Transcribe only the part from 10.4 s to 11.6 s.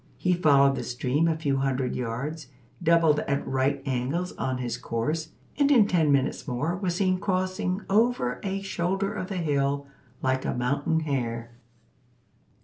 a mountain hare.